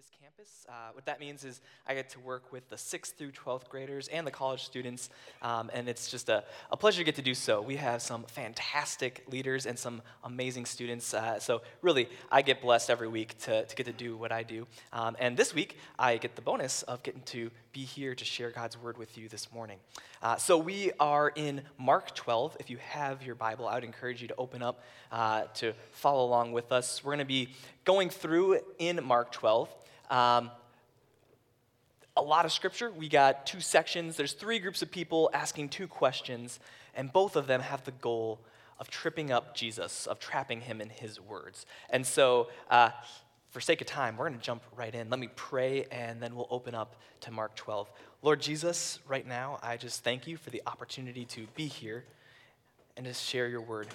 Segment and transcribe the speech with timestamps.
[0.00, 0.66] this campus.
[0.66, 4.08] Uh, what that means is I get to work with the 6th through 12th graders
[4.08, 5.10] and the college students,
[5.42, 7.60] um, and it's just a, a, pleasure to get to do so.
[7.60, 12.88] We have some fantastic leaders and some amazing students, uh, so really, I get blessed
[12.88, 14.66] every week to, to get to do what I do.
[14.94, 18.50] Um, and this week, I get the bonus of getting to be here to share
[18.50, 19.78] God's word with you this morning.
[20.22, 22.56] Uh, so we are in Mark 12.
[22.58, 24.82] If you have your Bible, I would encourage you to open up
[25.12, 27.04] uh, to follow along with us.
[27.04, 27.50] We're going to be
[27.84, 29.68] going through in Mark 12.
[30.10, 30.50] Um,
[32.16, 32.90] a lot of scripture.
[32.90, 34.16] We got two sections.
[34.16, 36.58] There's three groups of people asking two questions,
[36.94, 38.40] and both of them have the goal
[38.78, 41.66] of tripping up Jesus, of trapping him in his words.
[41.88, 42.90] And so, uh,
[43.50, 45.10] for sake of time, we're going to jump right in.
[45.10, 47.90] Let me pray, and then we'll open up to Mark 12.
[48.22, 52.04] Lord Jesus, right now, I just thank you for the opportunity to be here
[52.96, 53.88] and to share your word.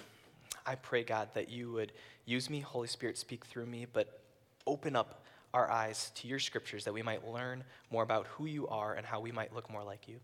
[0.66, 1.92] I pray, God, that you would
[2.24, 4.20] use me, Holy Spirit, speak through me, but
[4.66, 5.22] open up
[5.54, 9.06] our eyes to your scriptures that we might learn more about who you are and
[9.06, 10.18] how we might look more like you.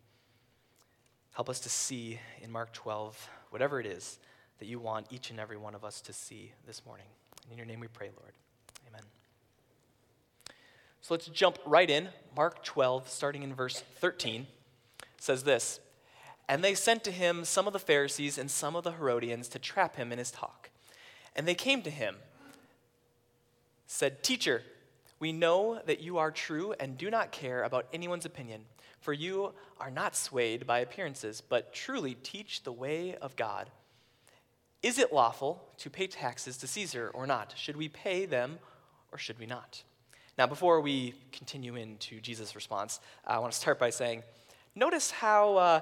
[1.33, 4.19] Help us to see in Mark 12 whatever it is
[4.59, 7.07] that you want each and every one of us to see this morning.
[7.45, 8.33] And In your name we pray, Lord.
[8.89, 9.03] Amen.
[11.01, 12.11] So let's jump right in.
[12.37, 14.47] Mark 12, starting in verse 13,
[15.19, 15.81] says this
[16.49, 19.59] And they sent to him some of the Pharisees and some of the Herodians to
[19.59, 20.71] trap him in his talk.
[21.35, 22.17] And they came to him,
[23.87, 24.63] said, Teacher,
[25.23, 28.65] we know that you are true and do not care about anyone's opinion,
[28.99, 33.71] for you are not swayed by appearances, but truly teach the way of God.
[34.83, 37.55] Is it lawful to pay taxes to Caesar or not?
[37.57, 38.59] Should we pay them
[39.13, 39.85] or should we not?
[40.37, 44.25] Now, before we continue into Jesus' response, I want to start by saying,
[44.75, 45.81] notice how uh,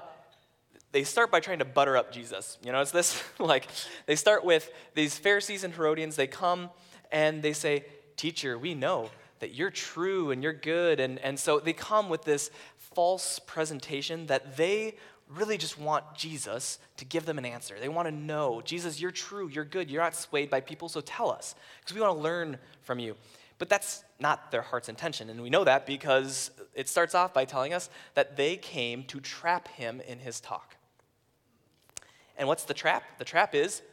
[0.91, 2.59] they start by trying to butter up Jesus.
[2.63, 3.23] You notice this?
[3.39, 3.67] like,
[4.05, 6.69] they start with these Pharisees and Herodians, they come
[7.11, 7.85] and they say,
[8.17, 9.09] Teacher, we know
[9.41, 10.99] that you're true and you're good.
[10.99, 14.95] And, and so they come with this false presentation that they
[15.27, 17.75] really just want Jesus to give them an answer.
[17.79, 21.01] They want to know, Jesus, you're true, you're good, you're not swayed by people, so
[21.01, 23.15] tell us, because we want to learn from you.
[23.57, 25.29] But that's not their heart's intention.
[25.29, 29.19] And we know that because it starts off by telling us that they came to
[29.19, 30.75] trap him in his talk.
[32.37, 33.03] And what's the trap?
[33.19, 33.83] The trap is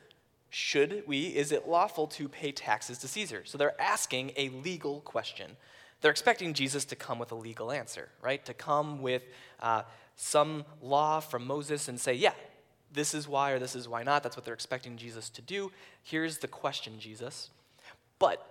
[0.50, 3.42] should we, is it lawful to pay taxes to Caesar?
[3.44, 5.56] So they're asking a legal question.
[6.00, 8.44] They're expecting Jesus to come with a legal answer, right?
[8.46, 9.22] To come with
[9.60, 9.82] uh,
[10.16, 12.32] some law from Moses and say, yeah,
[12.92, 14.22] this is why or this is why not.
[14.22, 15.70] That's what they're expecting Jesus to do.
[16.02, 17.50] Here's the question, Jesus.
[18.18, 18.44] But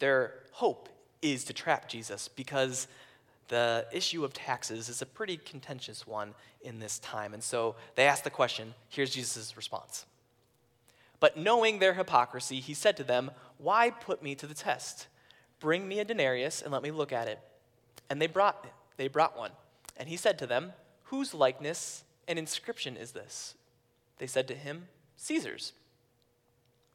[0.00, 0.88] their hope
[1.22, 2.88] is to trap Jesus because
[3.48, 7.34] the issue of taxes is a pretty contentious one in this time.
[7.34, 8.74] And so they ask the question.
[8.88, 10.06] Here's Jesus' response.
[11.24, 15.06] But knowing their hypocrisy, he said to them, Why put me to the test?
[15.58, 17.40] Bring me a denarius and let me look at it.
[18.10, 18.66] And they brought,
[18.98, 19.52] they brought one.
[19.96, 20.74] And he said to them,
[21.04, 23.54] Whose likeness and inscription is this?
[24.18, 25.72] They said to him, Caesar's.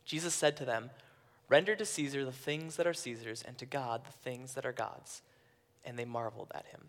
[0.06, 0.92] Jesus said to them,
[1.48, 4.72] Render to Caesar the things that are Caesar's, and to God the things that are
[4.72, 5.24] God's.
[5.84, 6.82] And they marveled at him.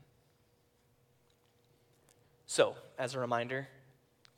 [2.46, 3.68] So, as a reminder,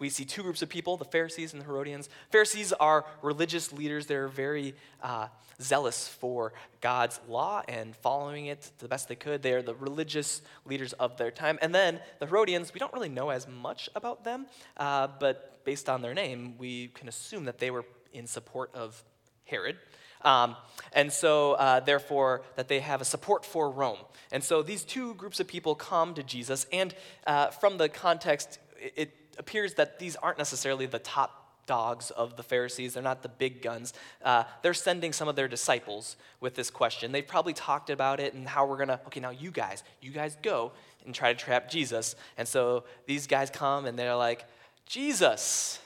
[0.03, 2.09] we see two groups of people the Pharisees and the Herodians.
[2.31, 5.29] Pharisees are religious leaders, they're very uh,
[5.61, 9.43] zealous for God's law and following it the best they could.
[9.43, 11.57] They are the religious leaders of their time.
[11.63, 14.47] And then the Herodians, we don't really know as much about them,
[14.77, 19.05] uh, but based on their name, we can assume that they were in support of
[19.45, 19.77] Herod.
[20.23, 20.57] Um,
[20.93, 23.99] and so, uh, therefore, that they have a support for Rome.
[24.33, 26.95] And so, these two groups of people come to Jesus, and
[27.27, 28.59] uh, from the context,
[28.97, 32.95] it, appears that these aren't necessarily the top dogs of the Pharisees.
[32.95, 33.93] They're not the big guns.
[34.25, 37.11] Uh, they're sending some of their disciples with this question.
[37.11, 40.13] They've probably talked about it and how we're going to, okay, now you guys, you
[40.13, 40.73] guys go
[41.05, 42.15] and try to trap Jesus.
[42.39, 44.45] And so these guys come and they're like,
[44.87, 45.81] Jesus,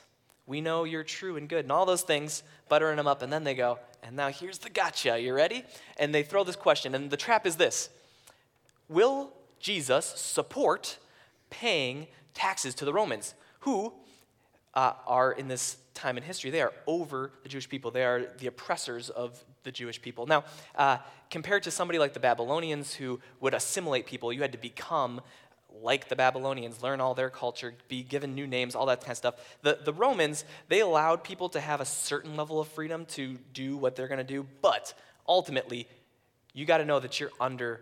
[0.46, 3.22] we know you're true and good, and all those things, buttering them up.
[3.22, 5.18] And then they go, and now here's the gotcha.
[5.18, 5.64] You ready?
[5.96, 6.94] And they throw this question.
[6.94, 7.88] And the trap is this
[8.88, 10.98] Will Jesus support
[11.50, 13.34] paying taxes to the Romans,
[13.66, 13.92] who
[14.74, 17.90] uh, are in this time in history, they are over the Jewish people.
[17.90, 20.24] They are the oppressors of the Jewish people.
[20.24, 20.44] Now,
[20.76, 20.98] uh,
[21.30, 25.20] compared to somebody like the Babylonians who would assimilate people, you had to become
[25.82, 29.16] like the Babylonians, learn all their culture, be given new names, all that kind of
[29.16, 29.34] stuff.
[29.62, 33.76] The, the Romans, they allowed people to have a certain level of freedom to do
[33.76, 34.94] what they're going to do, but
[35.28, 35.88] ultimately,
[36.54, 37.80] you got to know that you're under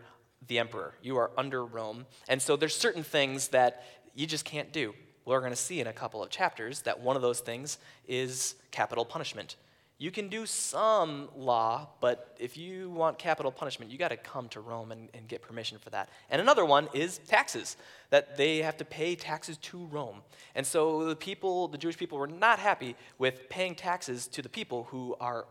[0.48, 0.94] the emperor.
[1.02, 2.06] You are under Rome.
[2.26, 3.84] And so there's certain things that
[4.14, 4.94] you just can't do.
[5.24, 8.54] We're going to see in a couple of chapters that one of those things is
[8.70, 9.56] capital punishment.
[9.96, 14.48] You can do some law, but if you want capital punishment, you got to come
[14.50, 16.08] to Rome and, and, get permission for that.
[16.30, 17.76] And another one is taxes,
[18.10, 20.22] that they have to pay taxes to Rome.
[20.56, 24.48] And so the people, the Jewish people, were not happy with paying taxes to the
[24.48, 25.46] people who are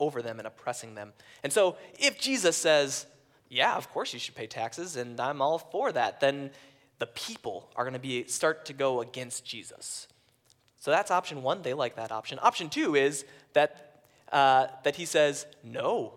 [0.00, 1.12] over them and oppressing them.
[1.42, 3.06] And so if Jesus says,
[3.50, 6.50] yeah, of course you should pay taxes, and I'm all for that, then
[6.98, 10.08] the people are going to be start to go against Jesus.
[10.80, 11.62] So that's option one.
[11.62, 12.38] They like that option.
[12.42, 13.24] Option two is
[13.54, 16.14] that, uh, that he says, no,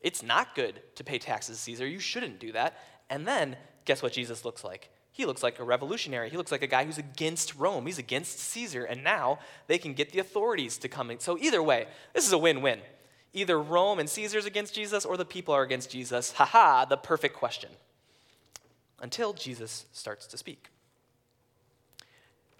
[0.00, 1.86] it's not good to pay taxes, Caesar.
[1.86, 2.78] You shouldn't do that.
[3.08, 4.90] And then, guess what Jesus looks like?
[5.12, 6.28] He looks like a revolutionary.
[6.28, 7.86] He looks like a guy who's against Rome.
[7.86, 8.84] He's against Caesar.
[8.84, 11.20] And now they can get the authorities to come in.
[11.20, 12.80] So, either way, this is a win win.
[13.32, 16.32] Either Rome and Caesar's against Jesus or the people are against Jesus.
[16.32, 17.70] Ha ha, the perfect question.
[19.00, 20.70] Until Jesus starts to speak.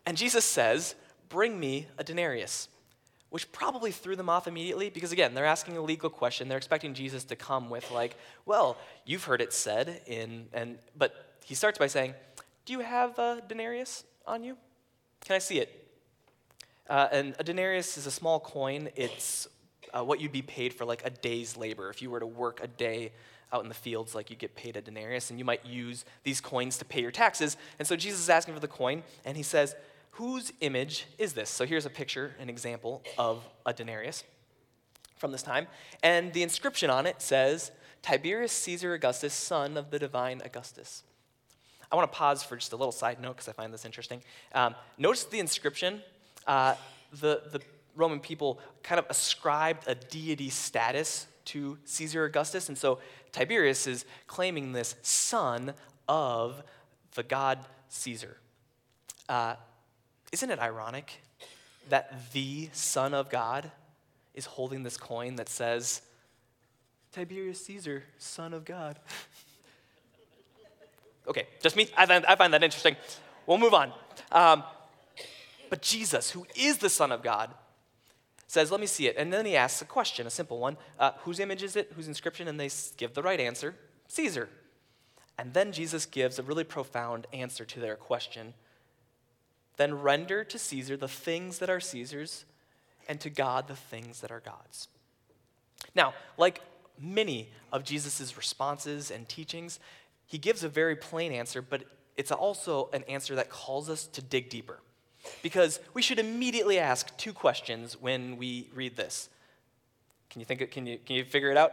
[0.05, 0.95] And Jesus says,
[1.29, 2.69] Bring me a denarius,
[3.31, 6.49] which probably threw them off immediately because, again, they're asking a legal question.
[6.49, 11.37] They're expecting Jesus to come with, like, well, you've heard it said in, and, but
[11.45, 12.15] he starts by saying,
[12.65, 14.57] Do you have a denarius on you?
[15.25, 15.83] Can I see it?
[16.89, 18.89] Uh, and a denarius is a small coin.
[18.95, 19.49] It's
[19.97, 21.91] uh, what you'd be paid for like a day's labor.
[21.91, 23.13] If you were to work a day
[23.53, 26.41] out in the fields, like you get paid a denarius, and you might use these
[26.41, 27.57] coins to pay your taxes.
[27.79, 29.75] And so Jesus is asking for the coin, and he says,
[30.13, 31.51] Whose image is this?
[31.51, 34.25] So here's a picture, an example of a denarius
[35.17, 35.67] from this time.
[36.03, 37.71] And the inscription on it says,
[38.01, 41.03] Tiberius Caesar Augustus, son of the divine Augustus.
[41.93, 44.23] I want to pause for just a little side note because I find this interesting.
[44.55, 46.01] Um, notice the inscription.
[46.47, 46.77] Uh,
[47.13, 47.61] the, the
[47.97, 52.69] Roman people kind of ascribed a deity status to Caesar Augustus.
[52.69, 52.99] And so
[53.33, 55.75] Tiberius is claiming this son
[56.09, 56.63] of
[57.15, 57.59] the god
[57.89, 58.37] Caesar.
[59.29, 59.57] Uh,
[60.33, 61.21] isn't it ironic
[61.89, 63.71] that the Son of God
[64.35, 66.03] is holding this coin that says,
[67.13, 68.99] Tiberius Caesar, Son of God?
[71.29, 71.89] okay, just me?
[71.97, 72.97] I find, I find that interesting.
[73.47, 73.93] We'll move on.
[74.33, 74.63] Um,
[75.71, 77.51] but Jesus, who is the Son of God,
[78.47, 79.17] says, Let me see it.
[79.17, 81.93] And then he asks a question, a simple one uh, Whose image is it?
[81.97, 82.49] Whose inscription?
[82.49, 83.75] And they give the right answer
[84.09, 84.49] Caesar.
[85.39, 88.55] And then Jesus gives a really profound answer to their question
[89.77, 92.45] then render to Caesar the things that are Caesar's,
[93.09, 94.89] and to God the things that are God's.
[95.95, 96.61] Now, like
[96.99, 99.79] many of Jesus' responses and teachings,
[100.27, 101.85] he gives a very plain answer, but
[102.17, 104.81] it's also an answer that calls us to dig deeper.
[105.43, 109.29] Because we should immediately ask two questions when we read this.
[110.31, 111.73] Can you think of, can you can you figure it out?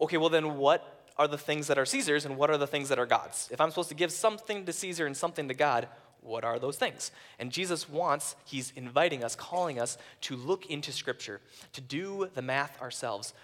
[0.00, 2.88] Okay, well then what are the things that are Caesar's and what are the things
[2.90, 3.48] that are God's?
[3.50, 5.88] If I'm supposed to give something to Caesar and something to God,
[6.20, 7.10] what are those things?
[7.38, 11.40] And Jesus wants, he's inviting us, calling us to look into Scripture,
[11.72, 13.34] to do the math ourselves.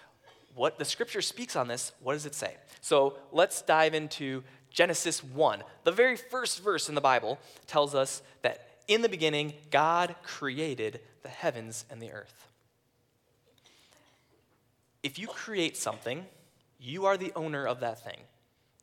[0.53, 2.55] What the Scripture speaks on this, what does it say?
[2.79, 5.63] So let's dive into Genesis 1.
[5.83, 10.99] The very first verse in the Bible tells us that in the beginning, God created
[11.23, 12.47] the heavens and the earth.
[15.03, 16.25] If you create something,
[16.79, 18.21] you are the owner of that thing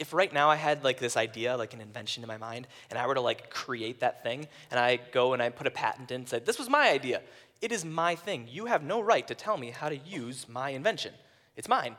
[0.02, 2.98] if right now I had like this idea, like an invention in my mind, and
[2.98, 6.10] I were to like create that thing, and I go and I put a patent
[6.10, 7.22] in and said, this was my idea.
[7.60, 8.48] It is my thing.
[8.50, 11.14] You have no right to tell me how to use my invention.
[11.56, 11.94] It's mine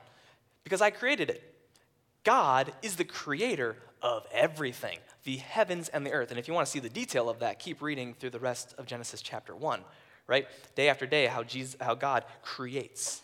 [0.65, 1.52] because I created it.
[2.23, 6.29] God is the creator of everything, the heavens and the earth.
[6.29, 8.73] And if you want to see the detail of that, keep reading through the rest
[8.77, 9.81] of Genesis chapter 1,
[10.27, 10.47] right?
[10.75, 13.21] Day after day, how, Jesus, how God creates.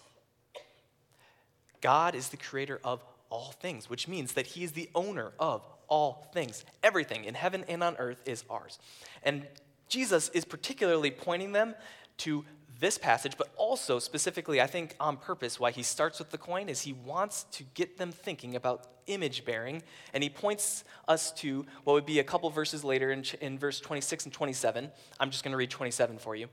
[1.82, 5.62] God is the creator of all things, which means that he is the owner of
[5.88, 6.65] all things.
[6.84, 8.79] Everything in heaven and on earth is ours.
[9.24, 9.48] And
[9.88, 11.75] Jesus is particularly pointing them
[12.18, 12.46] to
[12.79, 16.69] this passage, but also specifically, I think on purpose, why he starts with the coin
[16.69, 19.83] is he wants to get them thinking about image bearing.
[20.13, 23.79] And he points us to what would be a couple verses later in, in verse
[23.79, 24.89] 26 and 27.
[25.19, 26.48] I'm just going to read 27 for you.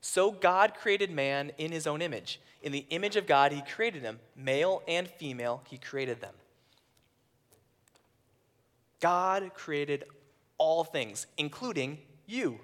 [0.00, 2.40] So God created man in his own image.
[2.62, 4.20] In the image of God, he created him.
[4.36, 6.34] Male and female, he created them.
[9.00, 10.04] God created
[10.56, 12.58] all things, including you,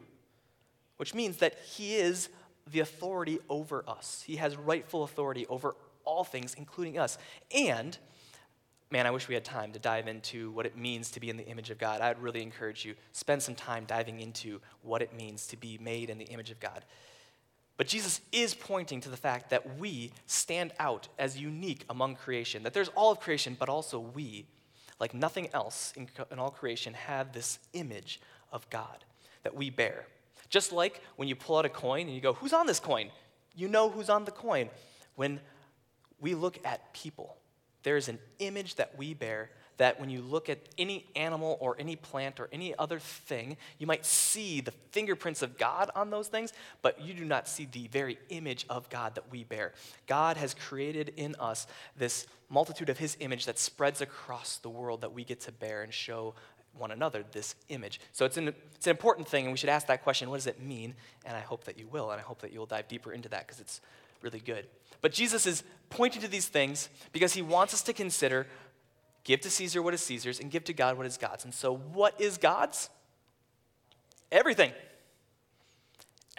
[0.96, 2.28] which means that he is
[2.72, 4.22] the authority over us.
[4.26, 5.74] He has rightful authority over
[6.04, 7.18] all things, including us.
[7.54, 7.96] And,
[8.90, 11.36] man, I wish we had time to dive into what it means to be in
[11.36, 12.00] the image of God.
[12.00, 16.10] I'd really encourage you, spend some time diving into what it means to be made
[16.10, 16.84] in the image of God.
[17.76, 22.62] But Jesus is pointing to the fact that we stand out as unique among creation,
[22.64, 24.44] that there's all of creation, but also we,
[24.98, 28.20] like nothing else in, in all creation, have this image
[28.52, 29.04] of God
[29.44, 30.04] that we bear.
[30.50, 33.10] Just like when you pull out a coin and you go, Who's on this coin?
[33.54, 34.68] You know who's on the coin.
[35.16, 35.40] When
[36.20, 37.36] we look at people,
[37.82, 41.74] there is an image that we bear that when you look at any animal or
[41.78, 46.28] any plant or any other thing, you might see the fingerprints of God on those
[46.28, 46.52] things,
[46.82, 49.72] but you do not see the very image of God that we bear.
[50.06, 51.66] God has created in us
[51.96, 55.82] this multitude of His image that spreads across the world that we get to bear
[55.82, 56.34] and show
[56.76, 58.00] one another this image.
[58.12, 60.46] So it's an, it's an important thing, and we should ask that question what does
[60.46, 60.94] it mean?
[61.24, 63.28] And I hope that you will, and I hope that you will dive deeper into
[63.30, 63.80] that because it's
[64.22, 64.66] really good.
[65.00, 68.46] But Jesus is pointing to these things because he wants us to consider
[69.24, 71.44] Give to Caesar what is Caesar's and give to God what is God's.
[71.44, 72.88] And so, what is God's?
[74.32, 74.72] Everything.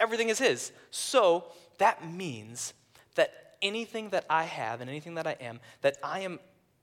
[0.00, 0.72] Everything is His.
[0.90, 1.44] So,
[1.78, 2.74] that means
[3.14, 6.40] that anything that I have and anything that I am, that I am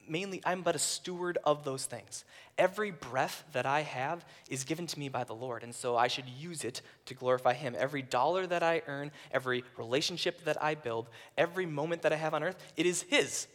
[0.10, 2.26] mainly, I'm but a steward of those things.
[2.58, 6.08] Every breath that I have is given to me by the Lord, and so I
[6.08, 7.76] should use it to glorify Him.
[7.78, 12.34] Every dollar that I earn, every relationship that I build, every moment that I have
[12.34, 13.48] on earth, it is His.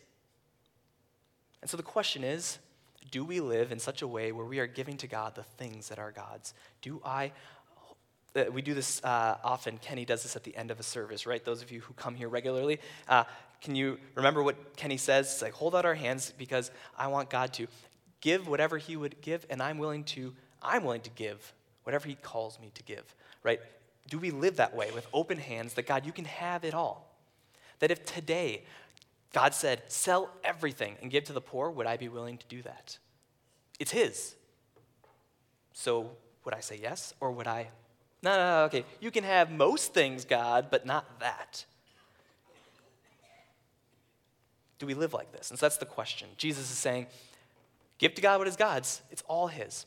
[1.61, 2.59] And so the question is
[3.11, 5.89] do we live in such a way where we are giving to God the things
[5.89, 6.53] that are God's?
[6.83, 7.33] Do I?
[8.37, 9.79] Uh, we do this uh, often.
[9.79, 11.45] Kenny does this at the end of a service, right?
[11.45, 12.81] Those of you who come here regularly.
[13.09, 13.25] Uh,
[13.61, 15.27] can you remember what Kenny says?
[15.33, 17.67] It's like, hold out our hands because I want God to
[18.21, 21.53] give whatever He would give, and I'm willing to, I'm willing to give
[21.85, 23.61] whatever He calls me to give, right?
[24.09, 27.15] Do we live that way with open hands that God, you can have it all?
[27.79, 28.65] That if today
[29.33, 32.63] God said, Sell everything and give to the poor, would I be willing to do
[32.63, 32.99] that?
[33.79, 34.35] It's His.
[35.73, 36.11] So
[36.45, 37.69] would I say yes, or would I?
[38.25, 38.85] No, no, no, okay.
[39.01, 41.67] You can have most things, God, but not that.
[44.79, 45.51] Do we live like this?
[45.51, 46.29] And so that's the question.
[46.39, 47.07] Jesus is saying,
[47.99, 49.85] Give to God what is God's, it's all His.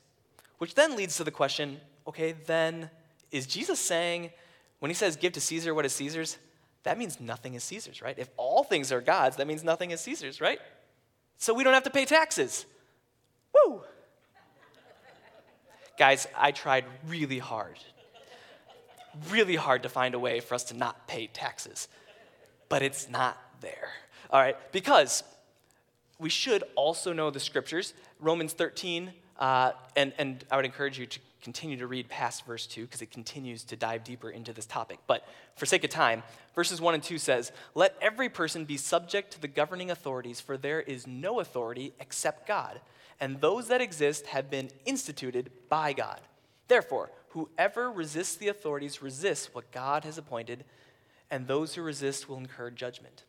[0.60, 2.90] Which then leads to the question okay, then
[3.32, 4.30] is Jesus saying,
[4.80, 6.38] when He says, Give to Caesar what is Caesar's,
[6.84, 8.18] that means nothing is Caesar's, right?
[8.20, 10.60] If all things are God's, that means nothing is Caesar's, right?
[11.38, 12.68] So we don't have to pay taxes.
[13.54, 13.82] Woo!
[15.98, 17.80] Guys, I tried really hard,
[19.30, 21.88] really hard to find a way for us to not pay taxes,
[22.70, 23.90] but it's not there.
[24.30, 25.24] All right, because
[26.20, 27.94] we should also know the scriptures.
[28.20, 32.68] Romans 13, uh, and, and I would encourage you to continue to read past verse
[32.68, 35.00] 2 because it continues to dive deeper into this topic.
[35.08, 36.24] But for sake of time,
[36.56, 40.58] verses 1 and 2 says, Let every person be subject to the governing authorities, for
[40.58, 42.82] there is no authority except God,
[43.20, 46.20] and those that exist have been instituted by God.
[46.68, 50.64] Therefore, whoever resists the authorities resists what God has appointed,
[51.30, 53.24] and those who resist will incur judgment.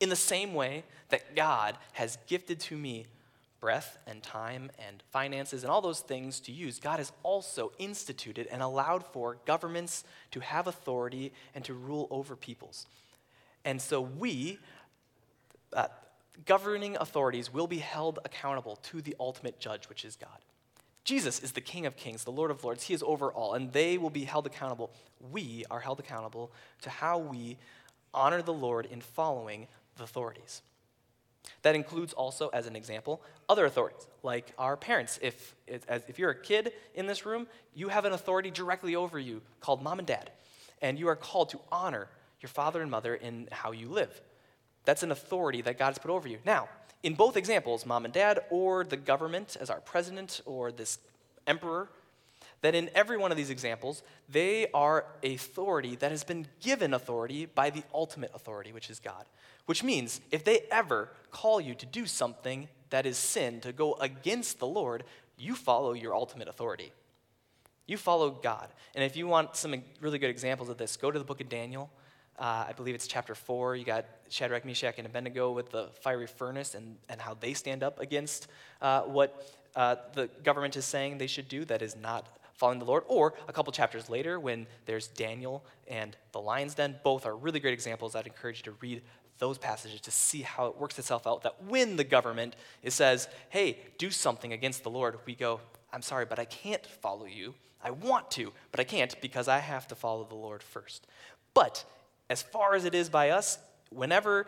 [0.00, 3.06] In the same way that God has gifted to me
[3.60, 8.48] breath and time and finances and all those things to use, God has also instituted
[8.48, 10.02] and allowed for governments
[10.32, 12.86] to have authority and to rule over peoples.
[13.64, 14.58] And so we,
[15.72, 15.86] uh,
[16.44, 20.28] governing authorities, will be held accountable to the ultimate judge, which is God.
[21.04, 22.84] Jesus is the King of Kings, the Lord of Lords.
[22.84, 24.92] He is over all, and they will be held accountable.
[25.32, 27.58] We are held accountable to how we
[28.14, 29.66] honor the Lord in following
[29.96, 30.62] the authorities.
[31.62, 35.18] That includes also, as an example, other authorities, like our parents.
[35.20, 39.42] If, if you're a kid in this room, you have an authority directly over you
[39.60, 40.30] called mom and dad,
[40.80, 42.08] and you are called to honor
[42.40, 44.20] your father and mother in how you live.
[44.84, 46.38] That's an authority that God has put over you.
[46.44, 46.68] Now,
[47.02, 50.98] in both examples, mom and dad, or the government as our president, or this
[51.46, 51.88] emperor,
[52.60, 57.46] that in every one of these examples, they are authority that has been given authority
[57.46, 59.24] by the ultimate authority, which is God.
[59.66, 63.94] Which means if they ever call you to do something that is sin, to go
[63.94, 65.04] against the Lord,
[65.36, 66.92] you follow your ultimate authority.
[67.86, 68.68] You follow God.
[68.94, 71.48] And if you want some really good examples of this, go to the book of
[71.48, 71.90] Daniel.
[72.42, 73.76] Uh, I believe it's chapter 4.
[73.76, 77.84] You got Shadrach, Meshach, and Abednego with the fiery furnace and, and how they stand
[77.84, 78.48] up against
[78.80, 82.84] uh, what uh, the government is saying they should do that is not following the
[82.84, 83.04] Lord.
[83.06, 87.60] Or a couple chapters later, when there's Daniel and the lion's den, both are really
[87.60, 88.16] great examples.
[88.16, 89.02] I'd encourage you to read
[89.38, 93.28] those passages to see how it works itself out that when the government it says,
[93.50, 95.60] hey, do something against the Lord, we go,
[95.92, 97.54] I'm sorry, but I can't follow you.
[97.84, 101.06] I want to, but I can't because I have to follow the Lord first.
[101.54, 101.84] But
[102.30, 103.58] as far as it is by us,
[103.90, 104.46] whenever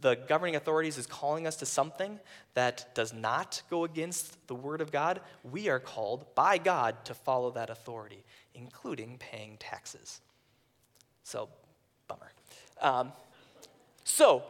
[0.00, 2.18] the governing authorities is calling us to something
[2.54, 7.14] that does not go against the word of God, we are called by God to
[7.14, 10.20] follow that authority, including paying taxes.
[11.24, 11.48] So,
[12.08, 12.32] bummer.
[12.80, 13.12] Um,
[14.04, 14.42] so,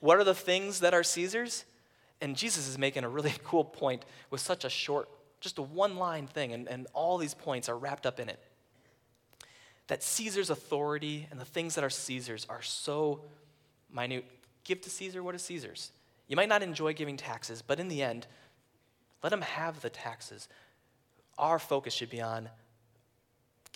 [0.00, 1.64] what are the things that are Caesar's?
[2.20, 5.08] And Jesus is making a really cool point with such a short,
[5.40, 8.40] just a one line thing, and, and all these points are wrapped up in it.
[9.88, 13.20] That Caesar's authority and the things that are Caesar's are so
[13.92, 14.24] minute.
[14.64, 15.92] Give to Caesar what is Caesar's.
[16.28, 18.26] You might not enjoy giving taxes, but in the end,
[19.22, 20.48] let him have the taxes.
[21.38, 22.48] Our focus should be on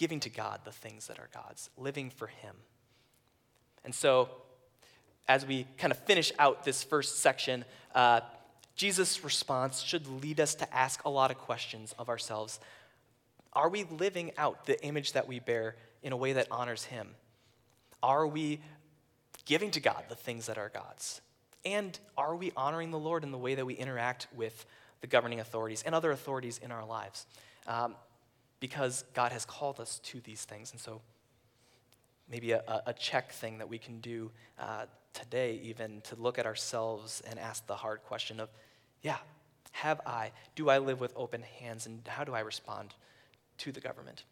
[0.00, 2.56] giving to God the things that are God's, living for Him.
[3.84, 4.30] And so,
[5.28, 8.22] as we kind of finish out this first section, uh,
[8.74, 12.60] Jesus' response should lead us to ask a lot of questions of ourselves.
[13.52, 17.08] Are we living out the image that we bear in a way that honors Him?
[18.02, 18.60] Are we
[19.44, 21.20] giving to God the things that are God's?
[21.64, 24.64] And are we honoring the Lord in the way that we interact with
[25.00, 27.26] the governing authorities and other authorities in our lives?
[27.66, 27.94] Um,
[28.60, 30.72] because God has called us to these things.
[30.72, 31.00] And so,
[32.30, 36.46] maybe a, a check thing that we can do uh, today, even to look at
[36.46, 38.48] ourselves and ask the hard question of,
[39.02, 39.16] yeah,
[39.72, 40.32] have I?
[40.54, 41.86] Do I live with open hands?
[41.86, 42.94] And how do I respond
[43.58, 44.24] to the government?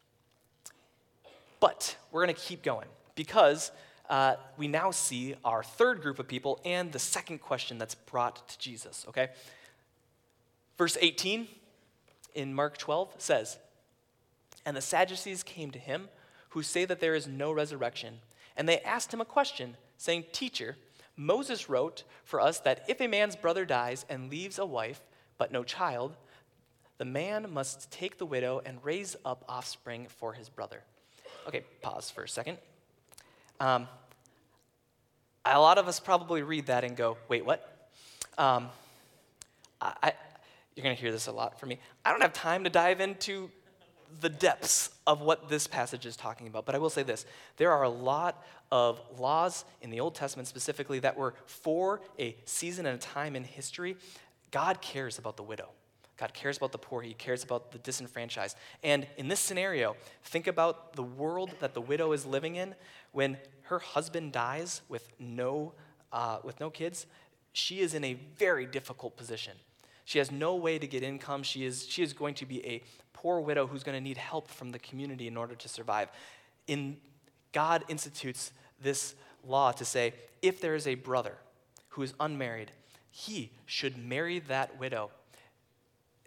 [1.61, 3.71] But we're going to keep going because
[4.09, 8.49] uh, we now see our third group of people and the second question that's brought
[8.49, 9.29] to Jesus, okay?
[10.77, 11.49] Verse 18
[12.35, 13.59] in Mark 12 says,
[14.65, 16.09] And the Sadducees came to him
[16.51, 18.21] who say that there is no resurrection.
[18.57, 20.77] And they asked him a question, saying, Teacher,
[21.17, 25.01] Moses wrote for us that if a man's brother dies and leaves a wife,
[25.37, 26.17] but no child,
[26.97, 30.83] the man must take the widow and raise up offspring for his brother.
[31.49, 32.59] Okay, pause for a second.
[33.59, 33.89] Um,
[35.47, 37.89] a lot of us probably read that and go, wait, what?
[38.37, 38.69] Um,
[39.81, 40.13] I, I,
[40.77, 41.79] you're going to hear this a lot from me.
[42.05, 43.51] I don't have time to dive into
[44.21, 47.25] the depths of what this passage is talking about, but I will say this
[47.57, 52.37] there are a lot of laws in the Old Testament specifically that were for a
[52.45, 53.97] season and a time in history.
[54.51, 55.71] God cares about the widow.
[56.19, 57.01] God cares about the poor.
[57.01, 58.57] He cares about the disenfranchised.
[58.83, 62.75] And in this scenario, think about the world that the widow is living in
[63.13, 65.75] when her husband dies with no,
[66.13, 67.07] uh, with no kids.
[67.53, 69.55] She is in a very difficult position.
[70.05, 71.43] She has no way to get income.
[71.43, 72.83] She is, she is going to be a
[73.13, 76.09] poor widow who's going to need help from the community in order to survive.
[76.67, 76.97] In,
[77.53, 79.15] God institutes this
[79.47, 81.35] law to say if there is a brother
[81.91, 82.73] who is unmarried,
[83.11, 85.11] he should marry that widow.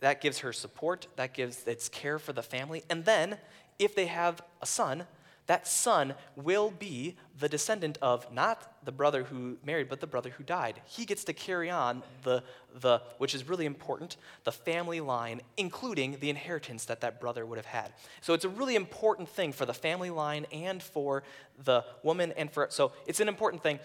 [0.01, 2.83] That gives her support, that gives its care for the family.
[2.89, 3.37] And then,
[3.79, 5.05] if they have a son,
[5.47, 10.29] that son will be the descendant of not the brother who married, but the brother
[10.29, 10.81] who died.
[10.85, 12.43] He gets to carry on the,
[12.79, 17.57] the which is really important, the family line, including the inheritance that that brother would
[17.57, 17.91] have had.
[18.21, 21.23] So it's a really important thing for the family line and for
[21.63, 23.79] the woman and for, so it's an important thing.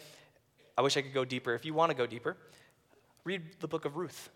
[0.78, 1.54] I wish I could go deeper.
[1.54, 2.36] If you want to go deeper,
[3.24, 4.30] read the book of Ruth.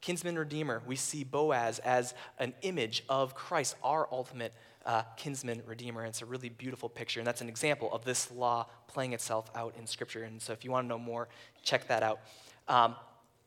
[0.00, 4.52] Kinsman Redeemer, we see Boaz as an image of Christ, our ultimate
[4.86, 6.00] uh, kinsman redeemer.
[6.00, 7.20] And it's a really beautiful picture.
[7.20, 10.24] And that's an example of this law playing itself out in Scripture.
[10.24, 11.28] And so if you want to know more,
[11.62, 12.20] check that out.
[12.68, 12.96] Um,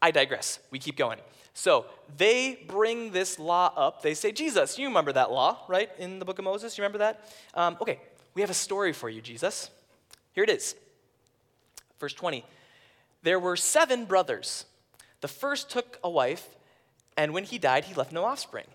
[0.02, 0.60] I digress.
[0.72, 1.20] We keep going.
[1.54, 1.86] So
[2.18, 4.02] they bring this law up.
[4.02, 5.90] They say, Jesus, you remember that law, right?
[6.00, 7.30] In the book of Moses, you remember that?
[7.54, 8.00] Um, okay,
[8.34, 9.70] we have a story for you, Jesus.
[10.34, 10.76] Here it is.
[12.00, 12.46] Verse 20.
[13.24, 14.66] There were seven brothers.
[15.22, 16.50] The first took a wife,
[17.16, 18.66] and when he died, he left no offspring.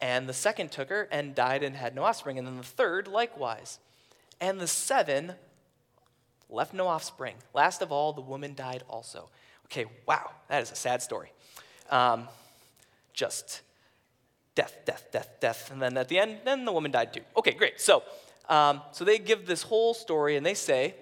[0.00, 2.38] And the second took her and died and had no offspring.
[2.38, 3.78] And then the third likewise.
[4.40, 5.34] And the seven
[6.48, 7.34] left no offspring.
[7.54, 9.28] Last of all, the woman died also.
[9.66, 11.32] Okay, wow, that is a sad story.
[11.90, 12.28] Um,
[13.12, 13.60] just
[14.54, 15.70] death, death, death, death.
[15.70, 17.20] And then at the end, then the woman died too.
[17.36, 17.80] Okay, great.
[17.80, 18.02] So,
[18.48, 20.94] um, so they give this whole story and they say,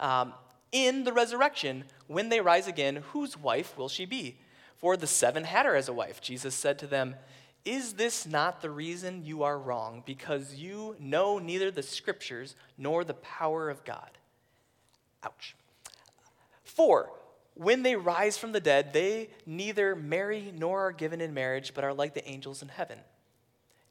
[0.00, 0.32] um,
[0.74, 4.36] in the resurrection, when they rise again, whose wife will she be?
[4.76, 6.20] For the seven had her as a wife.
[6.20, 7.14] Jesus said to them,
[7.64, 10.02] Is this not the reason you are wrong?
[10.04, 14.10] Because you know neither the scriptures nor the power of God.
[15.22, 15.54] Ouch.
[16.64, 17.12] For,
[17.54, 21.84] when they rise from the dead, they neither marry nor are given in marriage, but
[21.84, 22.98] are like the angels in heaven.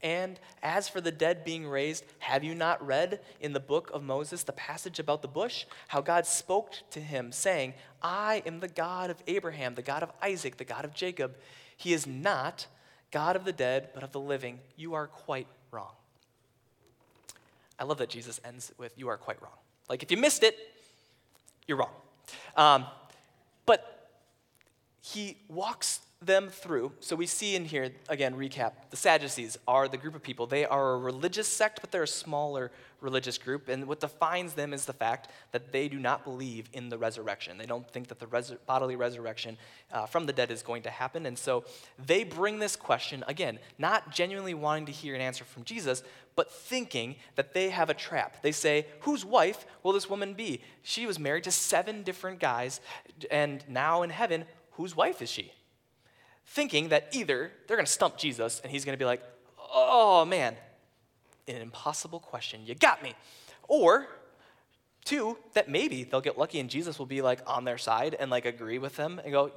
[0.03, 4.03] And as for the dead being raised, have you not read in the book of
[4.03, 5.65] Moses the passage about the bush?
[5.87, 10.11] How God spoke to him, saying, I am the God of Abraham, the God of
[10.21, 11.37] Isaac, the God of Jacob.
[11.77, 12.67] He is not
[13.11, 14.59] God of the dead, but of the living.
[14.75, 15.93] You are quite wrong.
[17.79, 19.51] I love that Jesus ends with, You are quite wrong.
[19.87, 20.57] Like, if you missed it,
[21.65, 21.91] you're wrong.
[22.57, 22.85] Um,
[23.65, 24.09] but
[25.01, 26.91] he walks them through.
[26.99, 30.47] So we see in here, again, recap the Sadducees are the group of people.
[30.47, 33.67] They are a religious sect, but they're a smaller religious group.
[33.69, 37.57] And what defines them is the fact that they do not believe in the resurrection.
[37.57, 39.57] They don't think that the bodily resurrection
[39.91, 41.25] uh, from the dead is going to happen.
[41.25, 41.65] And so
[42.03, 46.03] they bring this question, again, not genuinely wanting to hear an answer from Jesus,
[46.36, 48.41] but thinking that they have a trap.
[48.41, 50.62] They say, Whose wife will this woman be?
[50.81, 52.81] She was married to seven different guys,
[53.29, 55.51] and now in heaven, whose wife is she?
[56.53, 59.23] Thinking that either they're going to stump Jesus and he's going to be like,
[59.73, 60.55] oh man,
[61.47, 62.61] an impossible question.
[62.63, 63.13] You got me.
[63.67, 64.07] Or,
[65.03, 68.29] two, that maybe they'll get lucky and Jesus will be like on their side and
[68.29, 69.51] like agree with them and go,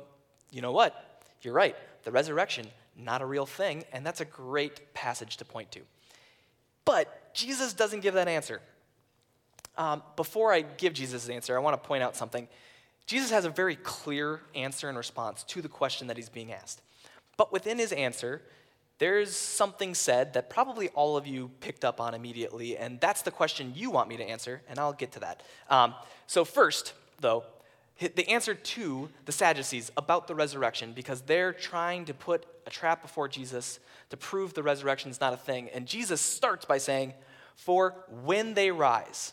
[0.51, 1.23] you know what?
[1.43, 1.77] You're right.
[2.05, 3.85] The resurrection, not a real thing.
[3.93, 5.81] And that's a great passage to point to.
[6.87, 8.63] But Jesus doesn't give that answer.
[9.77, 12.49] Um, before I give Jesus' answer, I want to point out something.
[13.05, 16.81] Jesus has a very clear answer and response to the question that he's being asked.
[17.37, 18.43] But within his answer,
[18.99, 23.31] there's something said that probably all of you picked up on immediately, and that's the
[23.31, 25.43] question you want me to answer, and I'll get to that.
[25.69, 25.95] Um,
[26.27, 27.45] so, first, though,
[27.99, 33.03] the answer to the Sadducees about the resurrection, because they're trying to put a trap
[33.03, 35.69] before Jesus to prove the resurrection is not a thing.
[35.75, 37.15] And Jesus starts by saying,
[37.55, 37.95] For
[38.25, 39.33] when they rise,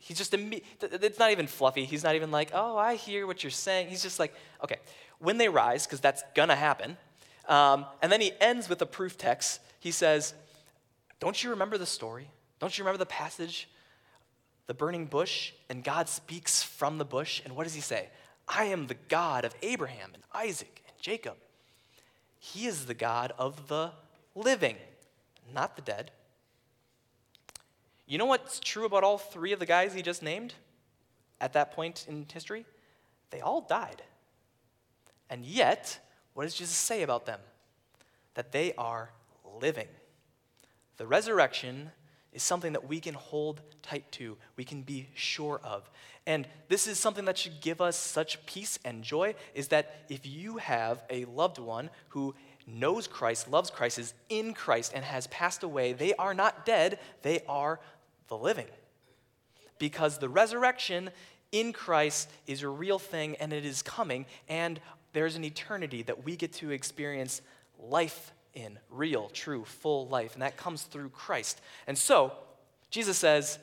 [0.00, 1.84] He's just, it's not even fluffy.
[1.84, 3.88] He's not even like, oh, I hear what you're saying.
[3.88, 4.76] He's just like, okay,
[5.18, 6.96] when they rise, because that's gonna happen.
[7.48, 9.60] Um, and then he ends with a proof text.
[9.80, 10.34] He says,
[11.18, 12.28] Don't you remember the story?
[12.60, 13.68] Don't you remember the passage?
[14.66, 17.40] The burning bush, and God speaks from the bush.
[17.44, 18.08] And what does he say?
[18.46, 21.36] I am the God of Abraham and Isaac and Jacob.
[22.38, 23.92] He is the God of the
[24.34, 24.76] living,
[25.54, 26.10] not the dead.
[28.08, 30.54] You know what's true about all three of the guys he just named
[31.42, 32.64] at that point in history?
[33.30, 34.00] They all died.
[35.28, 35.98] And yet,
[36.32, 37.38] what does Jesus say about them?
[38.32, 39.10] That they are
[39.60, 39.88] living.
[40.96, 41.90] The resurrection
[42.32, 45.90] is something that we can hold tight to, we can be sure of.
[46.26, 50.26] And this is something that should give us such peace and joy is that if
[50.26, 52.34] you have a loved one who
[52.66, 56.98] knows Christ, loves Christ, is in Christ, and has passed away, they are not dead,
[57.22, 57.80] they are
[58.28, 58.66] the living.
[59.78, 61.10] Because the resurrection
[61.52, 64.80] in Christ is a real thing and it is coming, and
[65.12, 67.40] there's an eternity that we get to experience
[67.78, 71.60] life in real, true, full life, and that comes through Christ.
[71.86, 72.32] And so,
[72.90, 73.58] Jesus says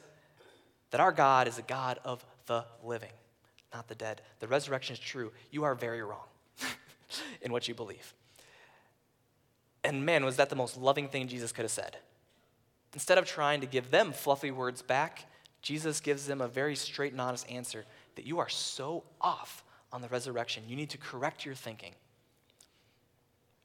[0.92, 3.12] that our God is a God of the living,
[3.74, 4.22] not the dead.
[4.40, 5.32] The resurrection is true.
[5.52, 6.26] You are very wrong
[7.42, 8.14] in what you believe.
[9.84, 11.98] And man, was that the most loving thing Jesus could have said?
[12.96, 15.26] Instead of trying to give them fluffy words back,
[15.62, 20.02] Jesus gives them a very straight and honest answer that you are so off on
[20.02, 20.64] the resurrection.
[20.66, 21.94] You need to correct your thinking.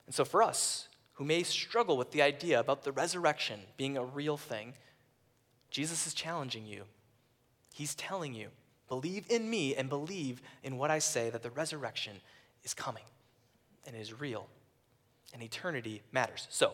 [0.07, 4.05] And so, for us who may struggle with the idea about the resurrection being a
[4.05, 4.75] real thing,
[5.71, 6.83] Jesus is challenging you.
[7.73, 8.49] He's telling you,
[8.89, 12.17] believe in me and believe in what I say that the resurrection
[12.65, 13.05] is coming
[13.87, 14.49] and is real
[15.33, 16.49] and eternity matters.
[16.51, 16.73] So,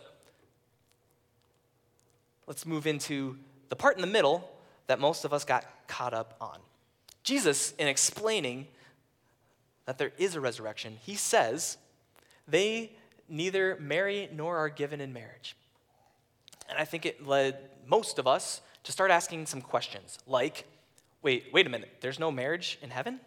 [2.46, 3.36] let's move into
[3.68, 4.50] the part in the middle
[4.86, 6.58] that most of us got caught up on.
[7.22, 8.68] Jesus, in explaining
[9.86, 11.76] that there is a resurrection, he says,
[12.46, 12.92] they
[13.28, 15.56] neither marry nor are given in marriage.
[16.68, 20.64] And I think it led most of us to start asking some questions like,
[21.22, 23.20] wait, wait a minute, there's no marriage in heaven?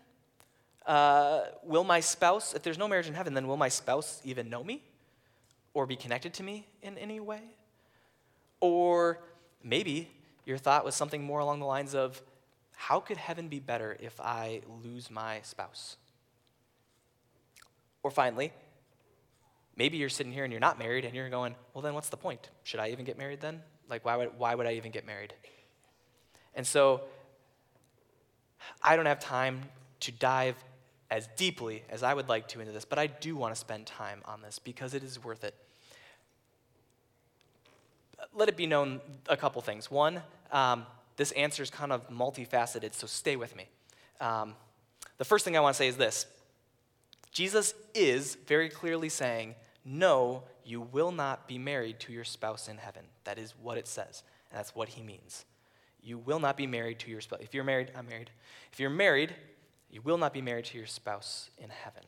[0.85, 4.49] Uh, will my spouse, if there's no marriage in heaven, then will my spouse even
[4.49, 4.81] know me
[5.73, 7.41] or be connected to me in any way?
[8.61, 9.21] Or
[9.63, 10.11] maybe
[10.45, 12.21] your thought was something more along the lines of,
[12.71, 15.97] how could heaven be better if I lose my spouse?
[18.03, 18.53] Or finally,
[19.75, 22.17] maybe you're sitting here and you're not married and you're going, well, then what's the
[22.17, 22.49] point?
[22.63, 23.61] Should I even get married then?
[23.89, 25.33] Like, why would, why would I even get married?
[26.55, 27.01] And so,
[28.81, 29.61] I don't have time
[30.01, 30.55] to dive
[31.11, 33.85] as deeply as I would like to into this, but I do want to spend
[33.85, 35.55] time on this because it is worth it
[38.33, 39.89] let it be known a couple things.
[39.89, 40.85] One, um,
[41.17, 43.67] this answer is kind of multifaceted, so stay with me.
[44.21, 44.55] Um,
[45.17, 46.25] the first thing I want to say is this
[47.31, 49.55] Jesus is very clearly saying,
[49.85, 53.03] No, you will not be married to your spouse in heaven.
[53.23, 55.45] That is what it says, and that's what he means.
[56.01, 57.41] You will not be married to your spouse.
[57.41, 58.29] If you're married, I'm married.
[58.71, 59.35] If you're married,
[59.91, 62.03] you will not be married to your spouse in heaven.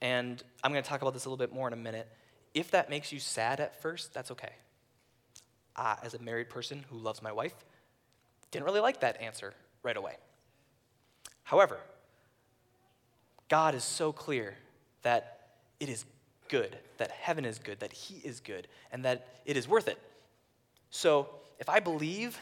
[0.00, 2.08] And I'm going to talk about this a little bit more in a minute.
[2.52, 4.52] If that makes you sad at first, that's okay
[5.78, 7.54] uh, as a married person who loves my wife,
[8.50, 10.16] didn't really like that answer right away.
[11.44, 11.78] However,
[13.48, 14.56] God is so clear
[15.02, 16.04] that it is
[16.48, 19.98] good, that heaven is good, that He is good, and that it is worth it.
[20.90, 22.38] So if I believe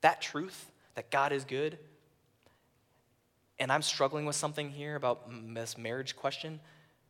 [0.00, 1.78] that truth, that God is good,
[3.58, 6.60] and I'm struggling with something here about this marriage question,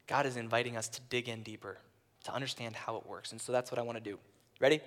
[0.07, 1.77] God is inviting us to dig in deeper,
[2.25, 3.33] to understand how it works.
[3.33, 4.19] And so that's what I want to do.
[4.59, 4.81] Ready?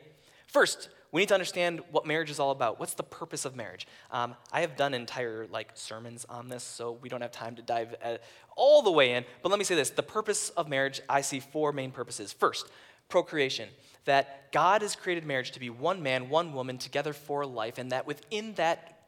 [0.51, 2.77] First, we need to understand what marriage is all about.
[2.77, 3.87] What's the purpose of marriage?
[4.11, 7.61] Um, I have done entire like sermons on this, so we don't have time to
[7.61, 8.17] dive uh,
[8.57, 9.23] all the way in.
[9.41, 12.33] But let me say this: the purpose of marriage, I see four main purposes.
[12.33, 12.67] First,
[13.07, 13.69] procreation.
[14.05, 17.91] That God has created marriage to be one man, one woman together for life, and
[17.91, 19.00] that within that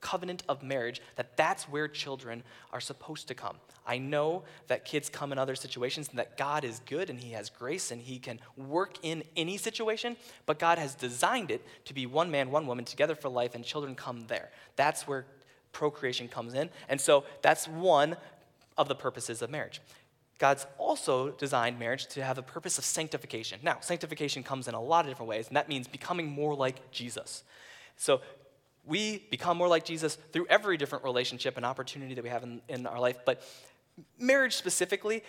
[0.00, 3.56] covenant of marriage that that's where children are supposed to come.
[3.86, 7.32] I know that kids come in other situations and that God is good and He
[7.32, 11.94] has grace and He can work in any situation, but God has designed it to
[11.94, 14.50] be one man, one woman together for life, and children come there.
[14.76, 15.26] That's where
[15.72, 16.70] procreation comes in.
[16.88, 18.16] And so that's one
[18.76, 19.80] of the purposes of marriage.
[20.38, 23.60] God's also designed marriage to have a purpose of sanctification.
[23.62, 26.90] Now, sanctification comes in a lot of different ways, and that means becoming more like
[26.90, 27.44] Jesus.
[27.98, 28.22] So,
[28.90, 32.60] we become more like Jesus through every different relationship and opportunity that we have in,
[32.68, 33.18] in our life.
[33.24, 33.40] But
[34.18, 35.22] marriage specifically,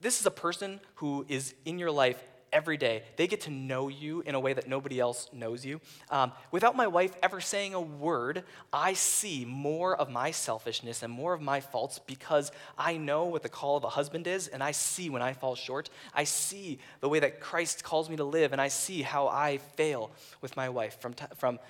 [0.00, 3.04] this is a person who is in your life every day.
[3.16, 5.80] They get to know you in a way that nobody else knows you.
[6.10, 8.42] Um, without my wife ever saying a word,
[8.72, 13.42] I see more of my selfishness and more of my faults because I know what
[13.42, 15.90] the call of a husband is, and I see when I fall short.
[16.12, 19.58] I see the way that Christ calls me to live, and I see how I
[19.58, 21.60] fail with my wife from, t- from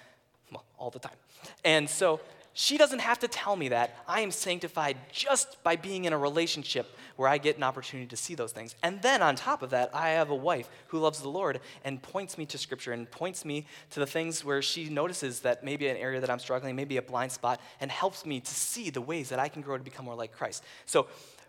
[0.51, 1.17] well, all the time.
[1.65, 2.21] And so
[2.59, 3.95] she doesn't have to tell me that.
[4.09, 8.17] I am sanctified just by being in a relationship where I get an opportunity to
[8.17, 8.75] see those things.
[8.83, 12.01] And then on top of that, I have a wife who loves the Lord and
[12.01, 15.87] points me to Scripture and points me to the things where she notices that maybe
[15.89, 19.03] an area that I'm struggling, maybe a blind spot, and helps me to see the
[19.03, 20.65] ways that I can grow to become more like Christ.
[20.87, 21.09] So,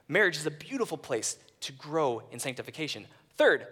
[0.09, 3.05] marriage is a beautiful place to grow in sanctification.
[3.37, 3.65] Third,